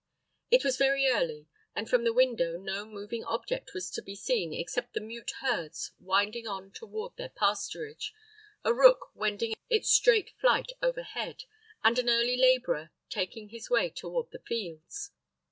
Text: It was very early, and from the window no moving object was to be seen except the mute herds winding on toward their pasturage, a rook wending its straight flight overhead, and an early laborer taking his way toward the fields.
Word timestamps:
It 0.49 0.63
was 0.63 0.77
very 0.77 1.05
early, 1.07 1.45
and 1.75 1.87
from 1.87 2.05
the 2.05 2.11
window 2.11 2.57
no 2.57 2.85
moving 2.87 3.23
object 3.23 3.75
was 3.75 3.91
to 3.91 4.01
be 4.01 4.15
seen 4.15 4.51
except 4.51 4.95
the 4.95 4.99
mute 4.99 5.29
herds 5.41 5.91
winding 5.99 6.47
on 6.47 6.71
toward 6.71 7.15
their 7.17 7.29
pasturage, 7.29 8.09
a 8.63 8.73
rook 8.73 9.11
wending 9.15 9.53
its 9.69 9.91
straight 9.91 10.31
flight 10.39 10.71
overhead, 10.81 11.43
and 11.83 11.99
an 11.99 12.09
early 12.09 12.35
laborer 12.35 12.89
taking 13.11 13.49
his 13.49 13.69
way 13.69 13.91
toward 13.91 14.31
the 14.31 14.39
fields. 14.39 15.11